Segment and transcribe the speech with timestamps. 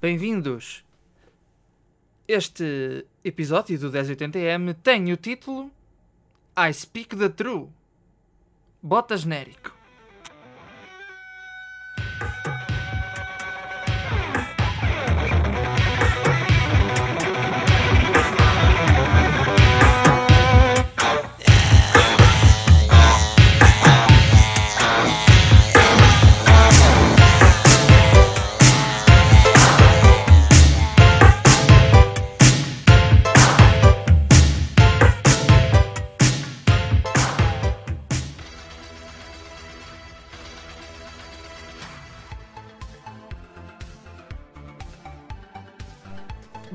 [0.00, 0.84] Bem-vindos!
[2.28, 5.72] Este episódio do 1080M tem o título
[6.56, 7.68] I Speak the True.
[8.80, 9.77] Bota genérico.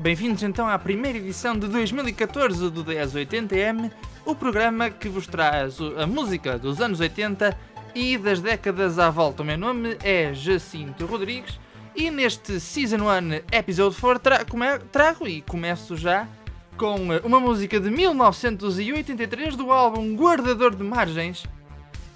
[0.04, 3.90] Bem-vindos então à primeira edição de 2014 do 1080M,
[4.26, 7.56] o programa que vos traz a música dos anos 80
[7.94, 9.42] e das décadas à volta.
[9.42, 11.58] O meu nome é Jacinto Rodrigues
[11.96, 16.28] e neste Season 1 Episode 4 tra trago e começo já
[16.76, 21.44] com uma música de 1983 do álbum Guardador de Margens.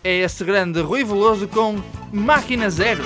[0.05, 1.83] É esse grande Rui Veloso com
[2.13, 3.03] Máquina Zero.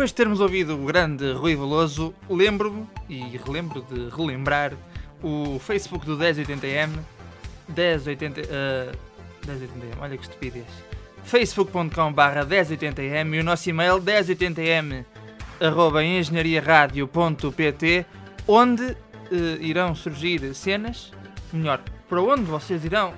[0.00, 4.72] Depois de termos ouvido o grande Rui Veloso, lembro-me e relembro de relembrar
[5.22, 6.88] o Facebook do 1080M.
[7.68, 8.96] 1080, uh,
[9.46, 10.64] 1080M, olha que estupidez.
[11.22, 15.04] facebook.com barra 1080M e o nosso e-mail 1080m
[15.60, 18.06] arroba engenhariaradio.pt
[18.48, 18.96] onde uh,
[19.60, 21.12] irão surgir cenas,
[21.52, 21.78] melhor,
[22.08, 23.12] para onde vocês irão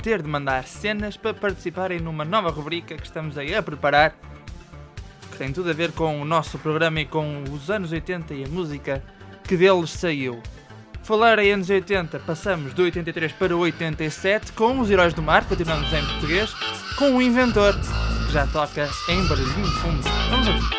[0.00, 4.14] ter de mandar cenas para participarem numa nova rubrica que estamos aí a preparar
[5.34, 8.44] que tem tudo a ver com o nosso programa e com os anos 80 e
[8.44, 9.02] a música
[9.42, 10.40] que deles saiu.
[11.02, 15.44] Falar em anos 80, passamos do 83 para o 87 com os Heróis do Mar,
[15.44, 16.50] continuamos em português,
[16.96, 17.74] com o Inventor,
[18.26, 20.02] que já toca em barulhinho de fundo.
[20.30, 20.73] Vamos ouvir.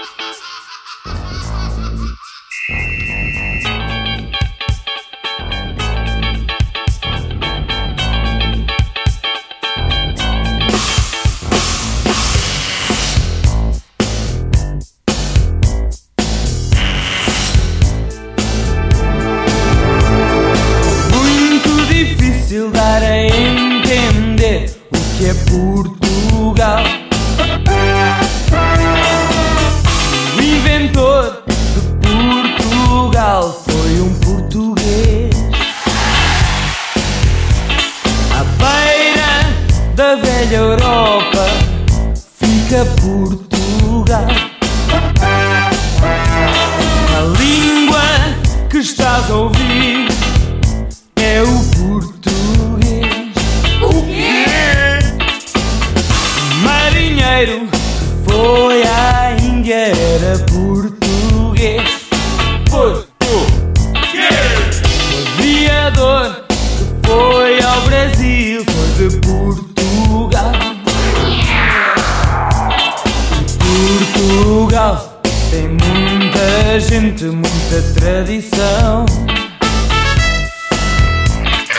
[76.75, 79.06] Muita gente, muita tradição.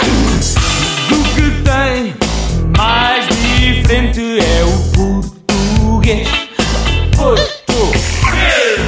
[0.02, 0.54] Mas
[1.10, 2.14] o que tem
[2.78, 6.28] mais diferente é o português.
[7.14, 8.86] Português!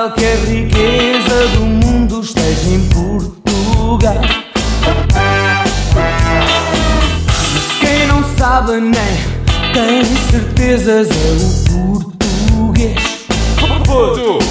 [0.00, 4.20] Provável que a riqueza do mundo esteja em Portugal.
[7.80, 8.92] Quem não sabe nem
[9.74, 13.26] tem certezas é o português.
[13.86, 14.49] Português!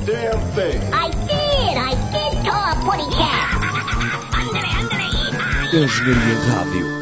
[0.00, 0.82] A goddamn thing.
[0.92, 1.76] I did!
[1.76, 3.60] I did call a putty cat!
[5.72, 6.82] Engenharia Rádio.
[6.82, 6.99] Cool.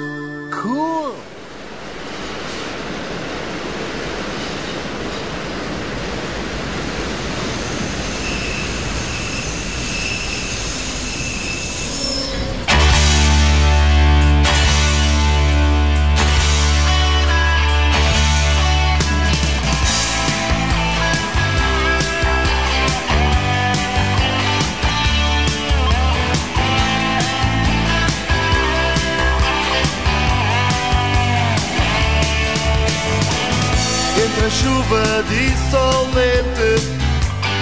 [34.88, 36.72] Chuva dissolvente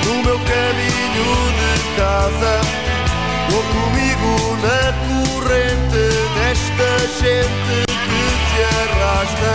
[0.04, 2.54] No meu caminho de casa.
[3.50, 6.06] Vou comigo na corrente
[6.36, 6.90] Desta
[7.20, 9.52] gente que te arrasta.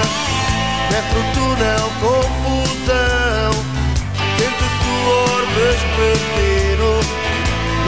[0.92, 3.52] Metro, túnel, confusão
[4.38, 6.92] Quente suor vespertino.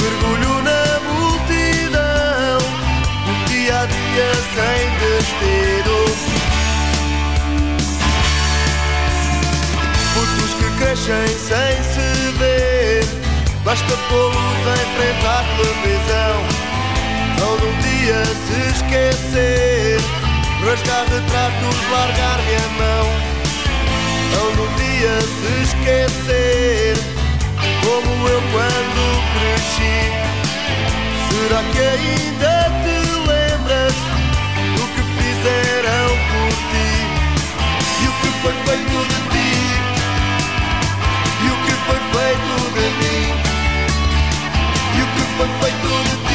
[0.01, 2.59] Mergulho na multidão
[3.27, 5.82] Um dia a dia sem destino
[11.03, 13.03] Crescem sem se ver.
[13.65, 16.35] Basta pô-los em frente à televisão
[17.45, 19.99] Ou num dia se esquecer.
[20.65, 23.05] Rasgar retratos, largar-me a mão.
[24.43, 26.95] Ou num dia se esquecer.
[27.83, 29.99] Como eu quando cresci.
[31.27, 32.95] Será que ainda te
[33.27, 33.95] lembras
[34.77, 36.91] Do que fizeram por ti?
[37.99, 39.52] E o que foi feito de ti
[45.37, 46.32] but wait till the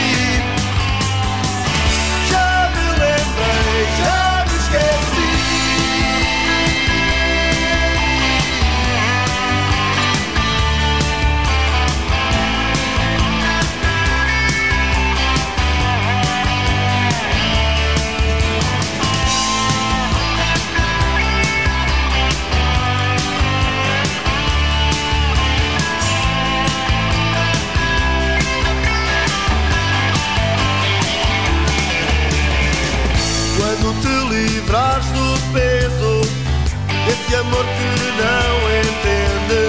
[37.40, 37.90] amor que
[38.22, 39.62] não entende.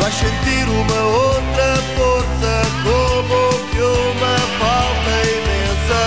[0.00, 6.00] Vai sentir uma outra força Como que uma falta imensa.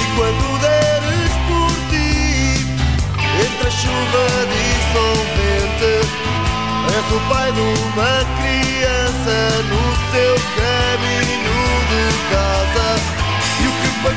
[0.00, 2.10] E quando deres por ti
[3.44, 5.94] Entre a chuva dissolvente.
[6.96, 9.36] És o pai de uma criança
[9.70, 11.60] No seu caminho
[11.90, 12.88] de casa.
[13.60, 14.14] E o que foi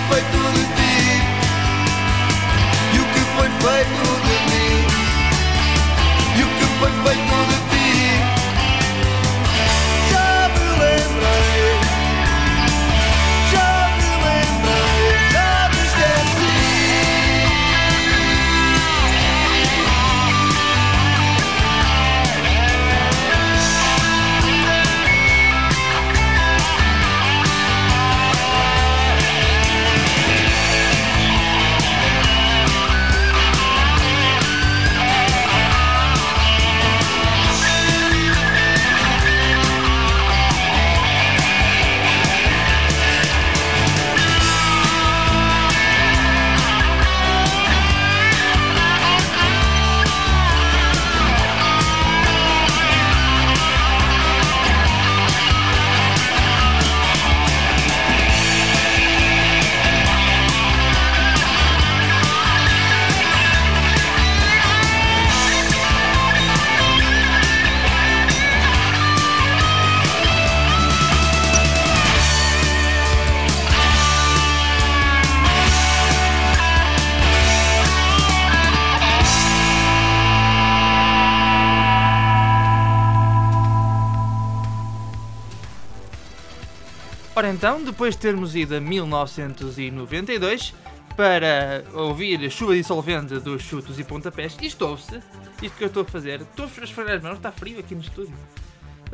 [87.48, 90.75] Ora então, depois de termos ido a 1992
[91.16, 95.22] para ouvir a chuva dissolvente dos chutos e pontapés, isto ouve-se,
[95.62, 98.01] isto que eu estou a fazer, estou a esfregar as mãos, está frio aqui no
[98.01, 98.36] estúdio.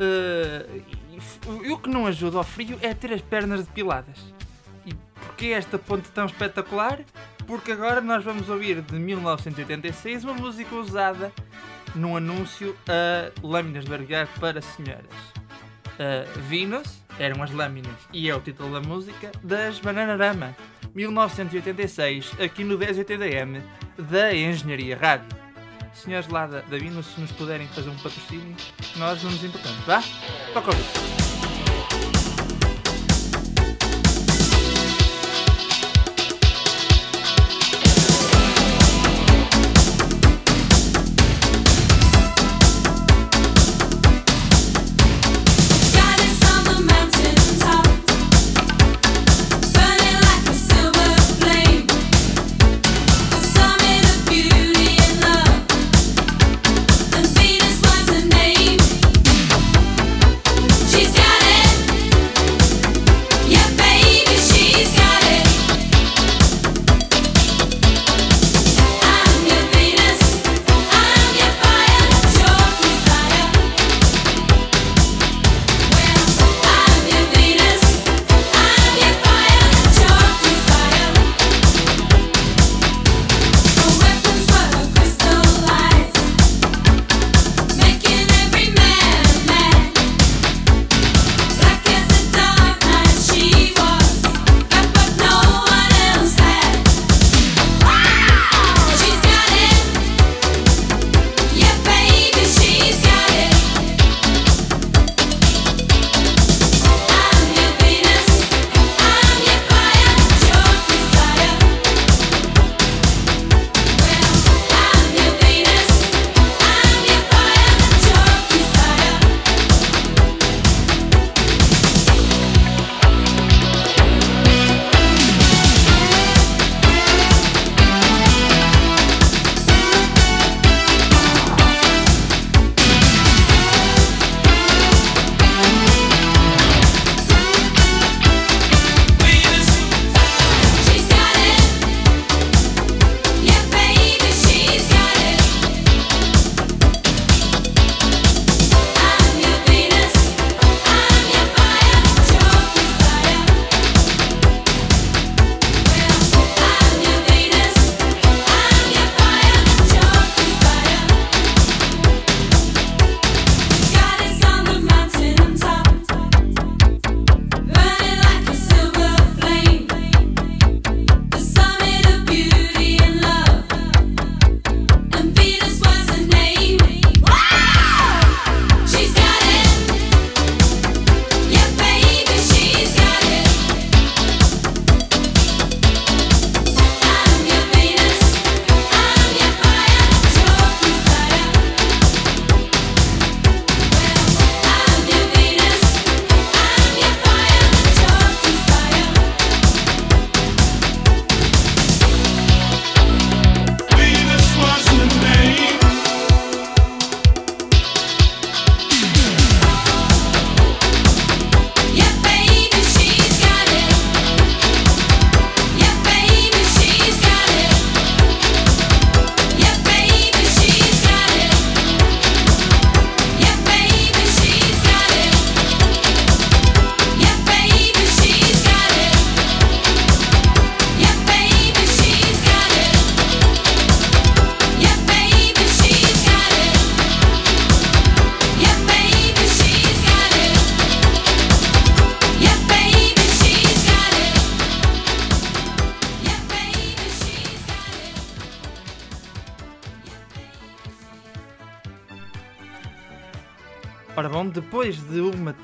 [0.00, 4.18] Uh, o que não ajuda ao frio é ter as pernas depiladas.
[4.84, 7.02] E porquê esta ponte tão espetacular?
[7.46, 11.32] Porque agora nós vamos ouvir de 1986 uma música usada
[11.94, 15.43] num anúncio a lâminas de barbear para senhoras.
[15.94, 20.56] Uh, Venus eram as lâminas e é o título da música das Bananarama
[20.94, 23.62] 1986 aqui no 1080M
[24.10, 25.36] da Engenharia Rádio
[25.92, 28.56] Senhores lá da, da Venus se nos puderem fazer um patrocínio
[28.96, 30.02] nós não nos importamos, vá?
[30.52, 31.33] Toca ouvir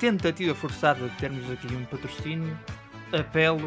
[0.01, 2.57] tentativa forçada de termos aqui um patrocínio,
[3.13, 3.63] apelo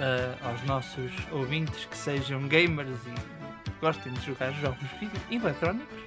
[0.00, 4.88] ah, aos nossos ouvintes que sejam gamers e gostem de jogar jogos
[5.30, 5.98] eletrónicos.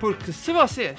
[0.00, 0.98] Porque se vocês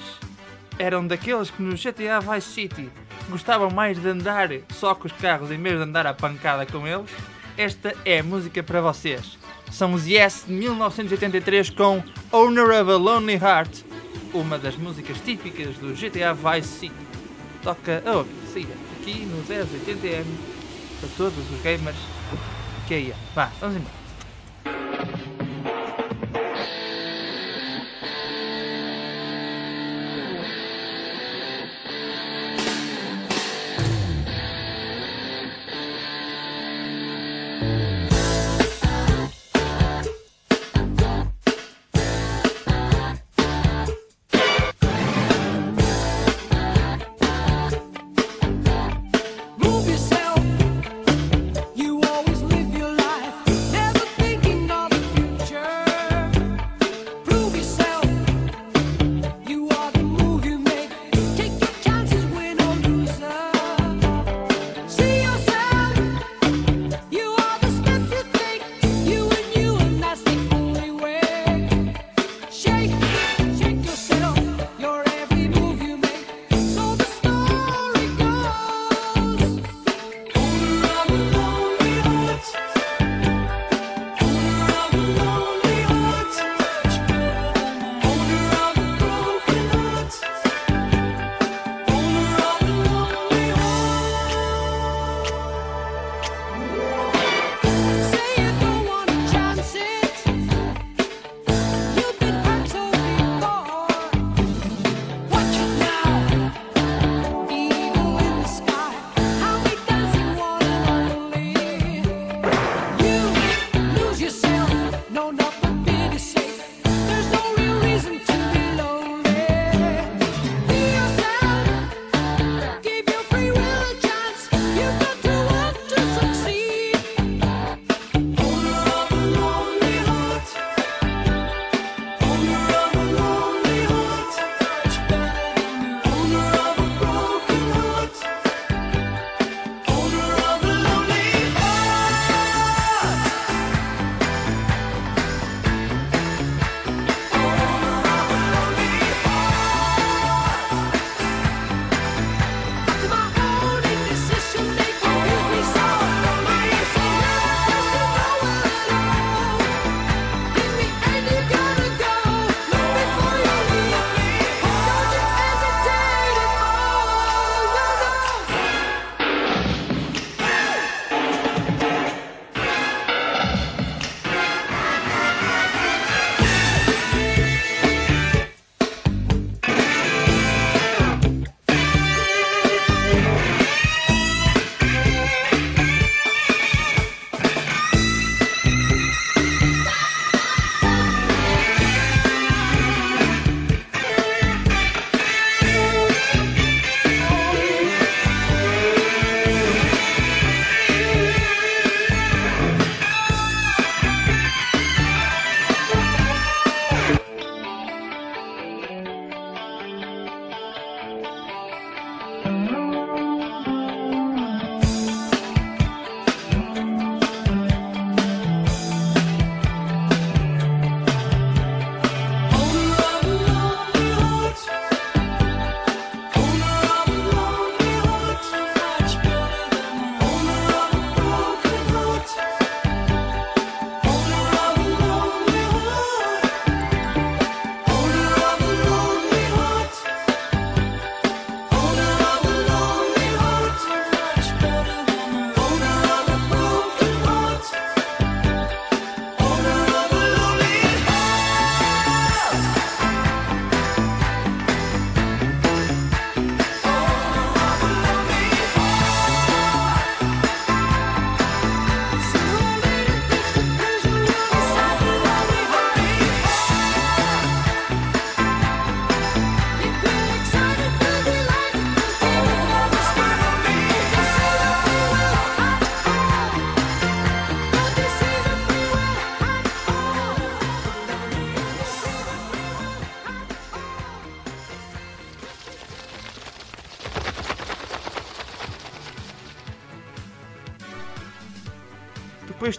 [0.78, 2.90] eram daqueles que no GTA Vice City
[3.28, 6.88] gostavam mais de andar só com os carros em vez de andar à pancada com
[6.88, 7.10] eles,
[7.58, 9.38] esta é a música para vocês.
[9.70, 13.82] São os Yes de 1983 com Owner of a Lonely Heart,
[14.32, 17.09] uma das músicas típicas do GTA Vice City.
[17.62, 20.24] Toca a siga, aqui no 1080M,
[21.00, 21.96] para todos os gamers
[22.88, 23.16] que aí há.
[23.34, 23.99] Vá, vamos embora.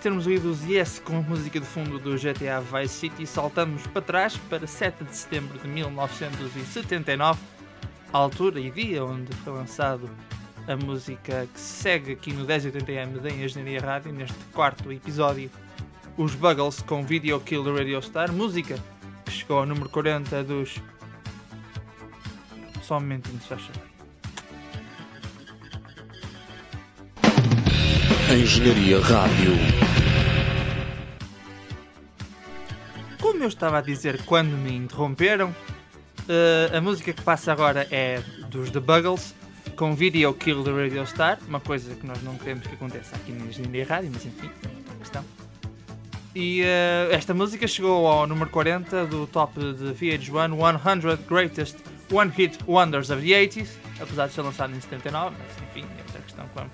[0.01, 4.01] Termos ouído os Yes com a música de fundo do GTA Vice City, saltamos para
[4.01, 7.39] trás para 7 de setembro de 1979,
[8.11, 10.09] a altura e dia onde foi lançado
[10.67, 15.51] a música que segue aqui no 1080M da Engenharia Rádio, neste quarto episódio,
[16.17, 18.79] os Buggles com Video Kill Radio Star, música
[19.23, 20.81] que chegou ao número 40 dos.
[22.81, 23.55] Só um momentinho, se.
[28.33, 29.90] Engenharia Rádio.
[33.21, 35.55] Como eu estava a dizer quando me interromperam,
[36.27, 39.35] eh, a música que passa agora é dos The Buggles,
[39.75, 43.31] com Video Kill the Radio Star, uma coisa que nós não queremos que aconteça aqui
[43.31, 45.25] na Engenharia Rádio, mas enfim, é outra questão.
[46.33, 51.77] E eh, esta música chegou ao número 40 do top de VH1 100 Greatest
[52.11, 53.69] One Hit Wonders of the 80s,
[54.01, 56.71] apesar de ser lançado em 79, mas enfim, é outra questão que vamos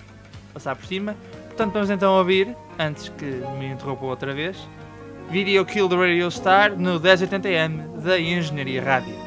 [0.53, 1.13] passar por cima.
[1.47, 3.25] Portanto, vamos então ouvir, antes que
[3.59, 4.57] me interrompam outra vez,
[5.29, 9.26] Video Kill the Radio Star no 1080M da Engenharia Rádio.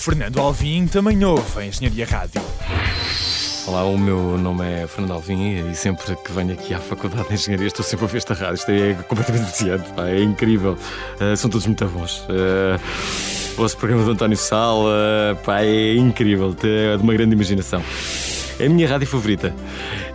[0.00, 2.40] Fernando Alvim também ouve a Engenharia Rádio.
[3.66, 7.34] Olá, o meu nome é Fernando Alvim e sempre que venho aqui à Faculdade de
[7.34, 8.54] Engenharia estou sempre a ver esta rádio.
[8.54, 10.78] Isto é completamente viciante, pá, é incrível.
[11.20, 12.20] Uh, são todos muito bons.
[12.20, 12.80] Uh,
[13.60, 17.82] ouço o programa do António Sala, pá, é incrível, é de uma grande imaginação.
[18.58, 19.54] É a minha rádio favorita.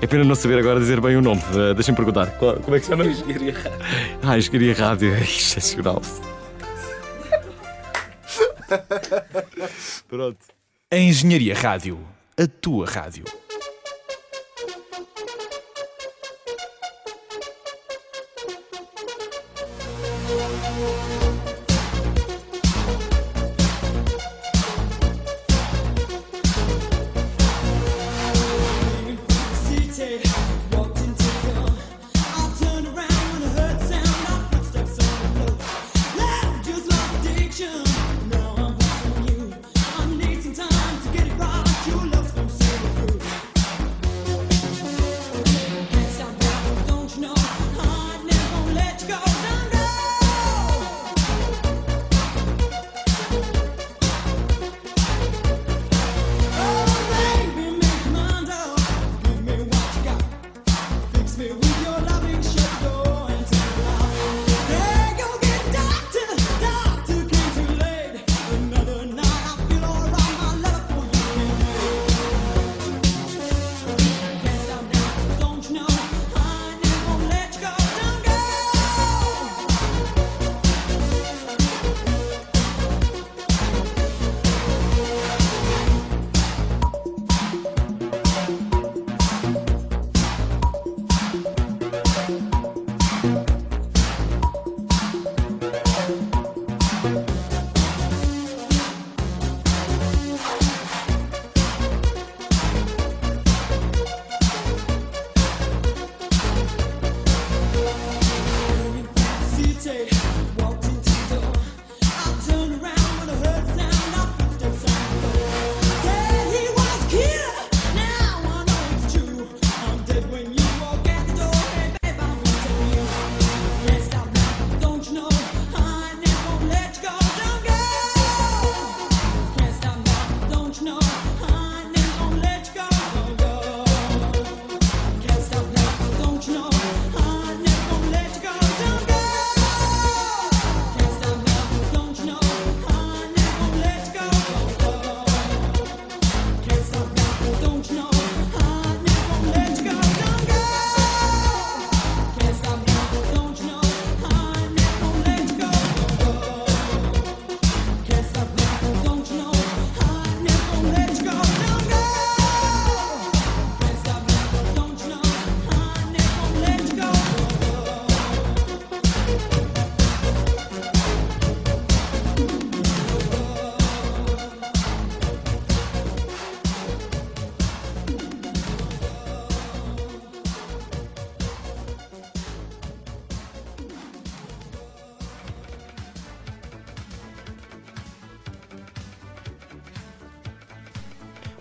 [0.01, 1.41] É pena não saber agora dizer bem o nome.
[1.53, 2.25] Uh, Deixem-me perguntar.
[2.39, 3.05] Qual- como é que se chama?
[3.05, 3.79] Engenharia Rádio.
[4.23, 6.01] Ah, Engenharia Rádio, é excepcional.
[10.08, 10.39] Pronto.
[10.91, 11.99] A Engenharia Rádio,
[12.38, 13.25] a tua rádio.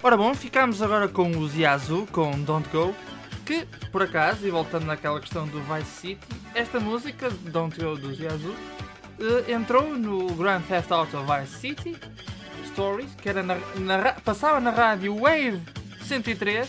[0.05, 2.95] Ora bom, ficamos agora com o Ziazu, com Don't Go,
[3.47, 8.15] que, por acaso, e voltando naquela questão do Vice City, esta música, Don't Go, do
[8.15, 8.55] Ziazu,
[9.19, 11.97] eh, entrou no Grand Theft Auto Vice City
[12.67, 15.63] Stories, que era na, na passava na rádio Wave
[16.07, 16.69] 103,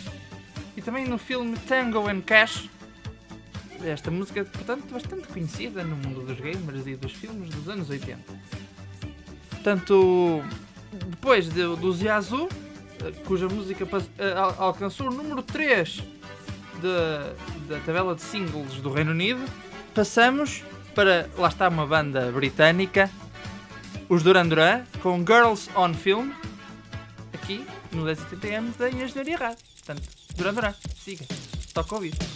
[0.77, 2.69] e também no filme Tango and Cash.
[3.83, 8.21] Esta música, portanto, bastante conhecida no mundo dos gamers e dos filmes dos anos 80.
[9.49, 10.41] Portanto,
[11.09, 12.64] depois de- do Ziazu, eh,
[13.25, 15.89] cuja música eh, al- alcançou o número 3
[16.81, 19.43] de- da tabela de singles do Reino Unido,
[19.93, 21.29] passamos para.
[21.37, 23.09] Lá está uma banda britânica,
[24.09, 26.31] os Duran Duran, com Girls on Film,
[27.33, 29.63] aqui no 1080M da Engenharia Rádio.
[29.75, 30.03] Portanto,
[30.35, 31.25] Duran Duran, siga,
[31.73, 32.13] toca ouvir.
[32.13, 32.34] See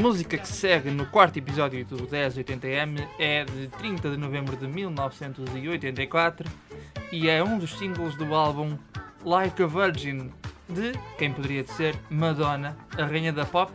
[0.00, 6.50] música que segue no quarto episódio do 1080M é de 30 de novembro de 1984
[7.12, 8.76] e é um dos singles do álbum
[9.24, 10.30] Like a Virgin
[10.68, 13.72] de quem poderia ser Madonna, a rainha da pop.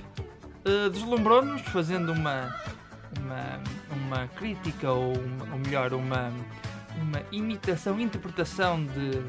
[0.64, 2.56] Eh, Deslumbrou-nos fazendo uma,
[3.20, 3.60] uma,
[3.96, 6.32] uma crítica ou, uma- ou melhor, uma,
[7.02, 9.22] uma imitação, interpretação de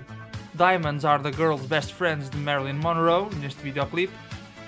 [0.55, 4.15] Diamonds Are the Girl's Best Friends de Marilyn Monroe neste videoclipe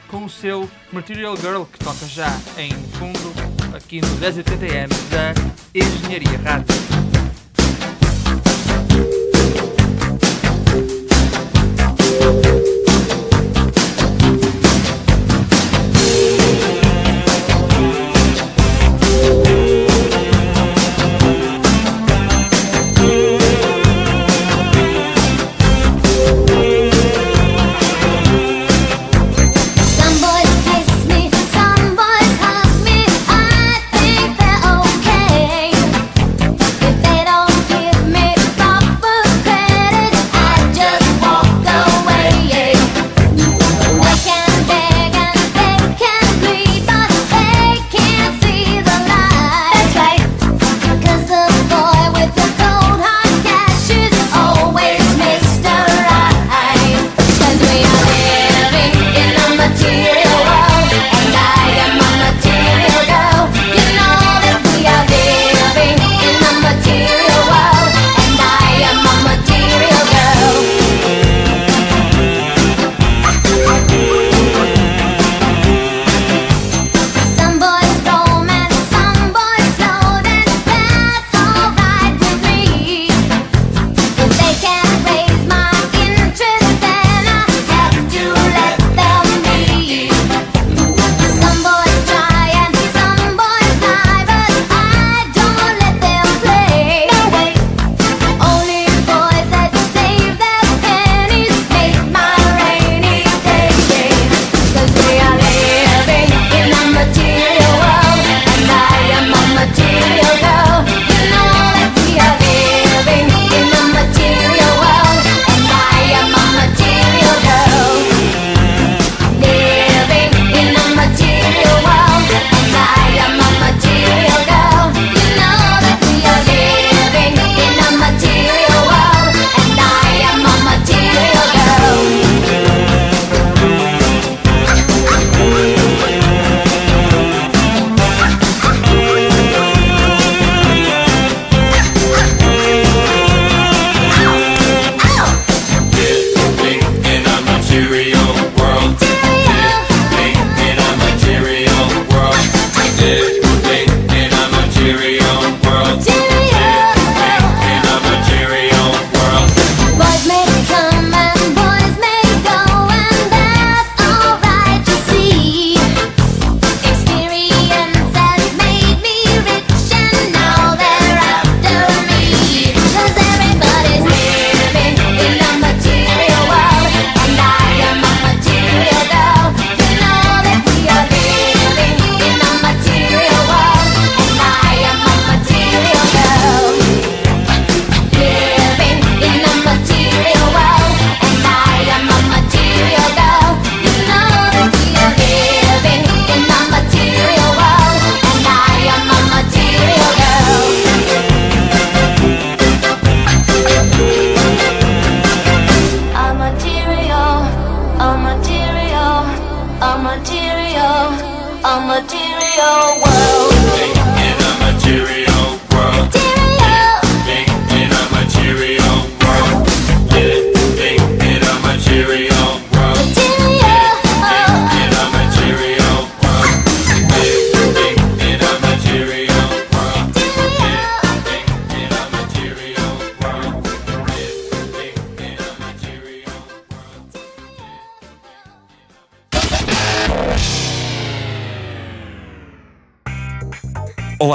[0.09, 3.33] com o seu Material Girl que toca já em fundo
[3.77, 5.35] aqui no 1080M da
[5.75, 7.08] Engenharia Rádio.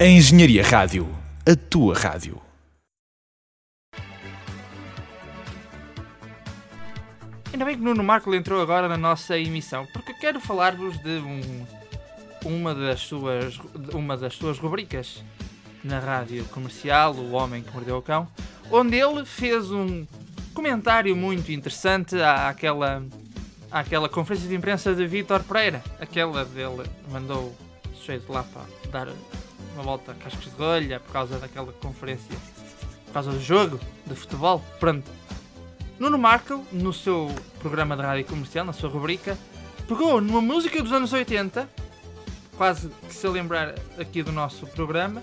[0.00, 1.08] A Engenharia Rádio.
[1.46, 2.40] A tua rádio.
[7.52, 11.66] Ainda bem que Nuno Marco entrou agora na nossa emissão, porque quero falar-vos de um-
[12.44, 13.58] uma, das suas,
[13.92, 15.24] uma das suas rubricas
[15.82, 18.28] na rádio comercial, O Homem que Mordeu o Cão,
[18.70, 20.06] onde ele fez um
[20.54, 23.02] comentário muito interessante à- àquela,
[23.70, 25.82] àquela conferência de imprensa de Vítor Pereira.
[25.98, 27.54] Aquela dele mandou
[27.90, 29.08] o sujeito lá para dar
[29.78, 32.36] uma volta a cascos de rolha por causa daquela conferência,
[33.06, 34.60] por causa do jogo de futebol.
[34.80, 35.08] Pronto.
[36.00, 39.38] Nuno Markle, no seu programa de rádio comercial, na sua rubrica,
[39.86, 41.68] pegou numa música dos anos 80,
[42.56, 45.22] quase que se lembrar aqui do nosso programa,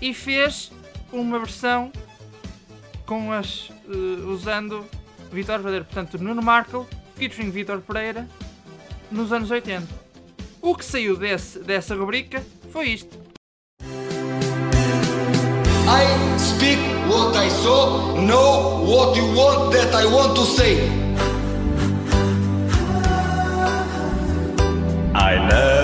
[0.00, 0.70] e fez
[1.12, 1.90] uma versão
[3.04, 3.70] com as.
[3.88, 4.84] eh, usando
[5.32, 5.84] Vitor Pereira.
[5.84, 6.86] Portanto, Nuno Markle,
[7.16, 8.28] featuring Vitor Pereira,
[9.10, 9.86] nos anos 80.
[10.62, 13.27] O que saiu desse, dessa rubrica foi isto.
[15.90, 16.78] I speak
[17.08, 20.74] what I saw, know what you want that I want to say.
[25.14, 25.77] I know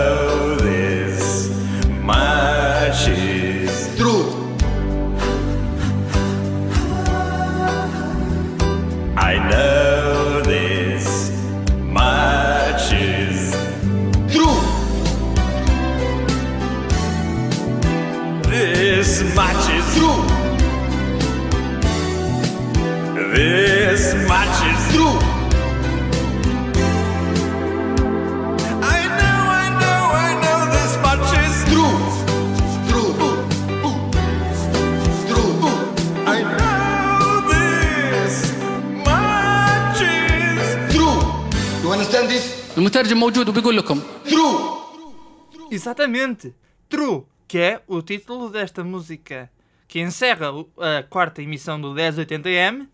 [19.03, 20.19] this much is True.
[23.35, 25.17] this much is True.
[28.95, 31.95] I know, I know, I know this much is True.
[32.89, 33.11] True.
[35.29, 35.53] True.
[36.35, 38.35] I know this
[39.09, 41.19] much is True.
[41.83, 42.43] You understand this?
[42.77, 44.79] المترجم موجود وبيقول لكم True.
[45.71, 46.47] Exatamente.
[46.89, 49.50] True, que é o título desta música
[49.86, 52.88] que encerra a quarta emissão do 1080m.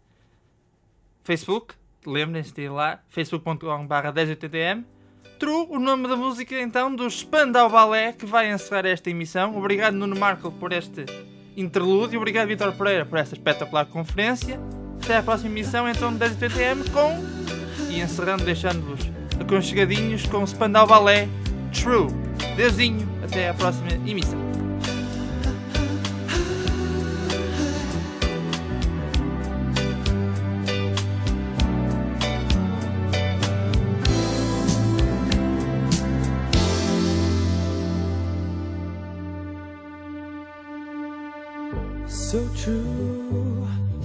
[1.25, 1.75] Facebook,
[2.05, 4.85] lembrem-se de ir lá, facebook.com.br 1080m.
[5.39, 9.57] True, o nome da música então do Spandau Ballet que vai encerrar esta emissão.
[9.57, 11.07] Obrigado Nuno Marco por este
[11.57, 14.61] interlúdio, obrigado Vitor Pereira por esta espetacular conferência.
[15.03, 19.01] Até à próxima emissão então do 1080m com e encerrando deixando-vos
[19.41, 21.29] aconchegadinhos com o Spandau Ballet
[21.73, 22.09] True.
[22.57, 24.39] Deusinho, até à próxima emissão.
[42.31, 43.00] So true,